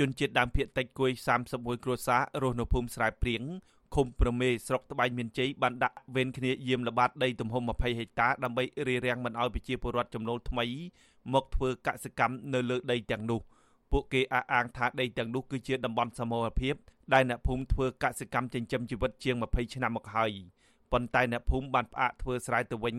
[0.00, 1.10] ជនជាតិដើមភាគតិចគួយ
[1.48, 3.42] 31គ្រួសាររស់នៅភូមិស្រែព្រៀង
[3.94, 10.66] ឃុំប្រមេស្រុកត្បែងមានជ័យបានដាក់វេនគ្នាយាមល្បាតដីទំហំ20ហិកតាដើម្បីរារាំងមិនឲ្យប្រជាពលរដ្ឋចំណូលថ្មី
[11.34, 13.40] មកធ្វើកសិកម្មនៅលើដីទាំងនោះ
[13.92, 16.74] ពួកគេអះអាងថាដីទាំងនោះគឺជាតំបន់សមរភាព
[17.14, 20.32] ដែលអ្នកភូមិធ្វើកសិកម្មចិញ្ចឹមជីវិតជាង20ឆ្នាំមកហើយ
[20.92, 22.96] ប៉ុន្តែអ្នកភូមិបានផ្អាកធ្វើស្រែទៅវិញ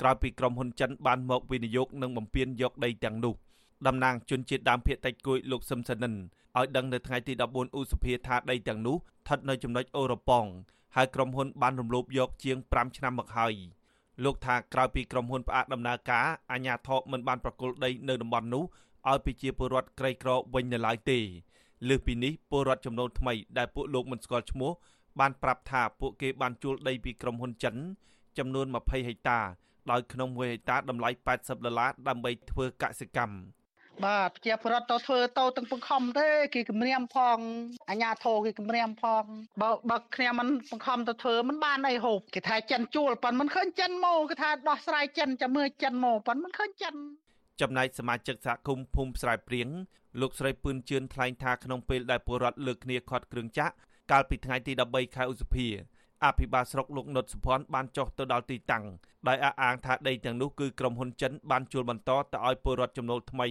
[0.00, 3.34] ក្រោយពីក្រុមហ៊ុនចិនបានមកវិនិយោគនិងបំពេញយកដីទាំងនោះ
[3.86, 6.14] តំណាងជនជាតិដើមភាគតិចគួយលោកសឹមសនិន
[6.58, 10.46] ឲ្យដឹងនៅថ្ងៃទី14ឧសភាថាដីទាំងនោះស្ថិតនៅចំណុចអូរ៉ូប៉ង
[10.96, 13.54] ហើយក្រុមហ៊ុនបានរំលោភយកជាង5ឆ្នាំមកហើយ
[14.24, 18.64] លោកថាក្រោយពីក្រុមហ៊ុនផ្អាកដំណើរការអាជ្ញាធរមិនបានប្រគល់ដីនៅតំបន់នោះ
[19.08, 21.18] ឲ្យប្រជាពលរដ្ឋក្រីក្រវិញនៅឡើយទេ
[21.88, 24.70] លើសពីនេះពលរដ្ឋចំនួនថ្មីដែលពួកលោកមិនស្គាល់ឈ្មោះ
[25.20, 27.74] បានប្រាប់ថាពួកគេបានជួលដីពីក្រុមហ៊ុនចិន
[28.38, 29.38] ចំនួន20ហិកតា
[29.90, 33.34] ដោយក្នុង1ហិកតាតម្លៃ80ដុល្លារដើម្បីធ្វើកសិកម្ម
[34.06, 37.38] បាទប្រជាពលរដ្ឋទៅធ្វើទៅទាំងបង្ខំទេគេគម្រាមផង
[37.90, 39.24] អាញាធរគេគម្រាមផង
[39.60, 46.94] បើបើគ្នាមិនបង្ខំទៅធ្វើមិនបានអីហូបគេថាចិនជួលប៉ុនមិនឃើញចិនមកគេថាដោះស្រាយចិនចាំមើលចិនមកប៉ុនមិនឃើញចិន
[47.60, 49.68] ចំណែកសមាជិកសហគមន៍ភូមិស្រែព្រៀង
[50.20, 53.74] លោកស្រីពឿនជឿនថ្លែងថាក្នុងពេលដែលពលរដ្ឋលើកគ្នាខាត់គ្រឿងចាក់
[54.10, 55.68] កាលពីថ្ងៃទី13ខែឧសភា
[56.24, 58.84] អភិបាលស្រុកលោកនុតសុភ័ណ្ឌបានចុះទៅដល់ទីតាំង
[59.28, 63.48] ដោយអះអាងថាដីទាំងនោះគឺក្រុមហ៊ុនចិនបានជួលបន្តទៅឲ្យពលរដ្ឋចំណូលថ្មី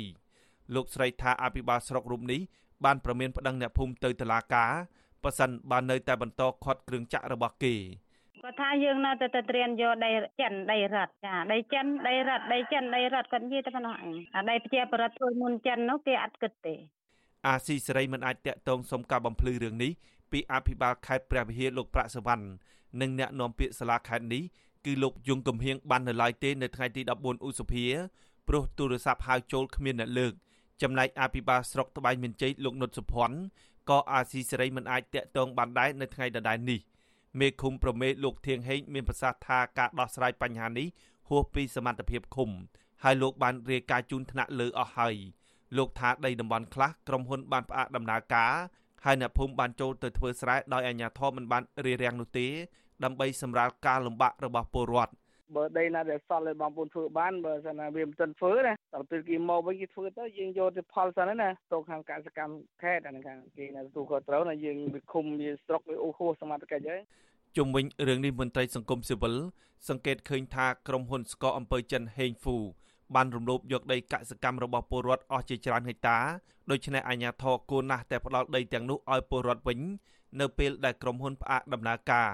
[0.76, 2.42] លោកស្រីថាអភិបាលស្រុករូបនេះ
[2.86, 4.72] បានប្រមានប្តឹងអ្នកភូមិទៅតុលាការ
[5.24, 7.76] ប៉ះសិនបាននៅតែបន្តខាត់គ្រឿងចាក់របស់គេ
[8.44, 10.12] គាត់ថាយើងនៅតែទៅត្រៀនយកដី
[10.42, 16.76] ចិនដីរ៉ាត់ចាដីចិនដីរ៉ាត់ដីចិនដីរ៉ាត់គាត់និយាយតែប៉ុណ្ណោះឯងអាដីប្រជាប្រដ្ឋធ្វើមុនចិននោះគេអត់គិតទេ
[17.48, 19.92] អាស៊ីសេរីមិនអាចតាក់ទងសុំការបំភ្លឺរឿងនេះ
[20.32, 22.46] ពីអភិបាលខេត្តព្រះវិហារលោកប្រាក់សវណ្ណ
[23.02, 24.44] និងអ្នកនាំពាក្យសាលាខេត្តនេះ
[24.86, 27.86] គឺលោកយងកំហៀងបាននៅឡើយទេនៅថ្ងៃទី14ឧសភា
[28.48, 30.34] ព្រោះទូរស័ព្ទហៅចូលគ្មានអ្នកលើក
[30.82, 33.38] ចំណែកអភិបាលស្រុកត្បែងមានជ័យលោកនុតសុភ័ណ្ឌ
[33.90, 36.80] ក៏អាស៊ីសេរីមិនអាចតាក់ទងបានដែរនៅថ្ងៃដដែលនេះ
[37.40, 40.88] មេឃុំប្រមេលោកធៀងហេងមានប្រសាសន៍ថាការដោះស្រាយបញ្ហានេះ
[41.30, 42.50] ហួសពីសមត្ថភាពឃុំ
[43.04, 45.16] ហើយលោកបានរាយការណ៍ជូនថ្នាក់លើអស់ហើយ
[45.78, 48.54] លោកថាដីតំបន់ខ្លះក្រុមហ៊ុនបានផ្អាកដំណើរការ
[49.06, 52.48] ហើយអ្នកភូមិបានចូលទៅធ្វើស្រែដោយអាជ្ញាធរមិនបានរារាំងនោះទេ
[53.04, 55.14] ដើម្បីសម្រាលការលំបាករបស់ពលរដ្ឋ
[55.56, 67.02] បើដីណាដែលសល់ឲ្យបងប្អូនធ្វើបានបើសិនណាវាមិនទាន់ធ្វើណាដល់ពេលគេមកវិញគេធ្វើទៅយើងយកទៅផលសិនណាទៅខាងកសិកម្មខេត្តអាហ្នឹងខាងគេណាទទួលខុសត្រូវណាយើងវាឃុំវាស្រុកវាអូហួសសមត្ថកិច្ចហើយ
[67.58, 69.36] ជុំវិញរឿងនេះមន្ត្រីសង្គមស៊ីវិល
[69.90, 72.58] សង្កេតឃើញថាក្រុមហ៊ុនស្កអំពើចិនហេងហ្វូ
[73.16, 76.18] បានរំលោភយកដីកសិកម្មរបស់ពលរដ្ឋអស់ជាច្រើនហិកតា
[76.72, 79.80] ដូច្នេះអាជ្ញាធរគួរណាស់តែផ្ដាល់ដីទាំងនោះឲ្យពលរដ្ឋវិញ
[80.40, 82.30] នៅពេលដែលក្រុមហ៊ុនផ្អាកដំណើរការ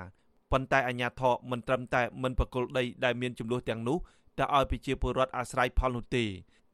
[0.55, 3.97] ប៉ុន្តែអាជ្ញាធរមិនត្រឹមតែមិនប្រគល់ដីដែលមានចំនួនទាំងនោះ
[4.39, 6.23] ទៅឲ្យប្រជាពលរដ្ឋអាស្រ័យផលនោះទេ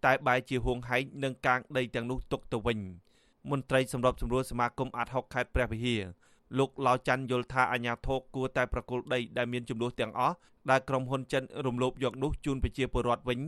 [0.05, 2.79] តែបែរជាហួងហែងនឹងកាងដីទាំងនោះទុកទៅវិញ
[3.51, 6.01] មន្ត្រីសម្របសម្រួលសមាគមអាត់ហុកខេត្តព្រះវិហារ
[6.57, 10.35] លោកឡៅច័ន្ទយល់ថាអាញាធរគួរតែប្រគល់ដីដែលមានចំនួនទាំងអស់
[10.71, 13.39] ដែលក្រុមហ៊ុនចិនរំលោភយកនោះជូនប្រជាពលរដ្ឋវិញ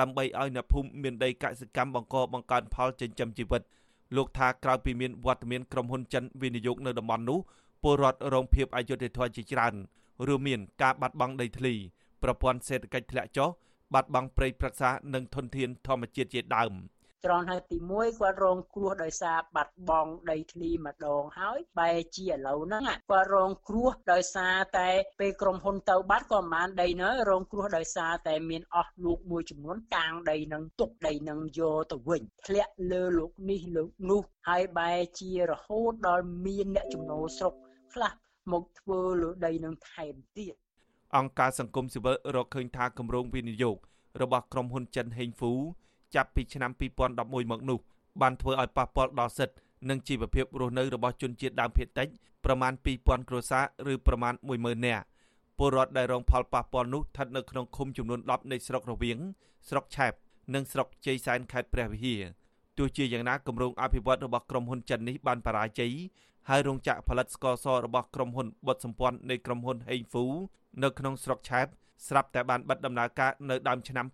[0.00, 3.62] ដើម្បីឲ្យអ្នកភូមិមានដីកសិកម្មបង្កបង្កើនផលចិញ្ចឹមជីវិត
[4.16, 7.40] លោកថាក្រោយពីមានវត្តមានក្រុមហ៊ុនចិនវិនិយោគនៅតំបន់នោះ
[7.82, 9.74] ពលរដ្ឋរងភាពអយុត្តិធម៌ជាច្រើន
[10.26, 11.74] រួមមានការបាត់បង់ដីធ្លី
[12.22, 13.48] ប្រព័ន្ធសេដ្ឋកិច្ចធ្លាក់ចុះ
[13.94, 16.74] បាត់បង់ព្រៃព្រឹក្សានិងធនធានធម្មជាតិជាដើម។
[17.26, 24.88] ត្រង់ហើយទី1គាត់រងគ្រោះដោយសារបាត់បង់ដីធ្លីម្ដងហើយបែរជាឥឡូវហ្នឹងគាត់រងគ្រោះដោយសារតែ
[25.20, 37.54] ពេលក្រុមហ៊ុនទៅបាត់ក៏មិនបានដីនៅរងគ្រោះដោយសារតែមានអស់លោកមួយចំនួនកាងដីនឹងទុកដីនឹងយកទៅវិញធ្លាក់លើលោកនេះលោកនោះហើយបែរជារហូតដល់មានអ្នកចំណូលស្រុក
[37.94, 38.12] ខ្លះ
[38.52, 40.54] មកធ្វើលើដីនឹងថែមទៀត
[41.16, 43.76] អង្គការសង្គមស៊ីវិលរកឃើញថាគម្រោងវិនិយោគ
[44.22, 45.52] របស់ក្រុមហ៊ុនចិនហេងហ្វូ
[46.14, 46.70] ចាប់ពីឆ្នាំ
[47.10, 47.78] 2011មកនោះ
[48.20, 49.56] បានធ្វើឲ្យប៉ះពាល់ដល់សិទ្ធិ
[49.90, 52.08] និងជីវភាពរស់នៅរបស់ជនជាតិដើមភាគតិច
[52.44, 55.04] ប្រមាណ2000គ្រួសារឬប្រមាណ10000នាក់
[55.58, 59.18] ពលរដ្ឋដែលរងផលប៉ះពាល់នោះស្ថិតនៅក្នុងឃុំចំនួន10នៃស្រុករវៀង
[59.68, 60.12] ស្រុកឆែប
[60.54, 62.22] និងស្រុកជ័យសែនខេត្តព្រះវិហារ
[62.78, 65.92] ទោះជាយ៉ាងណាគម្រោងអភិវឌ្ឍរបស់ក្រុមហ៊ុនចិននេះបានបរាជ័យ
[66.48, 70.24] ហើយរោងចក្រផលិតស្ករសរបស់ក្រុមហ៊ុនបុតសម្ព័ន្ធនៃក្រុមហ៊ុនហេងហ្វូ
[70.82, 71.66] នៅក្នុងស្រុកឆែប
[72.08, 74.06] ស្រាប់តែបានបិទដំណើរការនៅដើមឆ្នាំ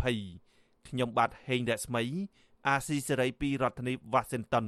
[0.00, 2.02] 2020ខ្ញុំបាទហេងរស្មី
[2.68, 4.66] អាស៊ីសេរីពីរដ្ឋធានី Washington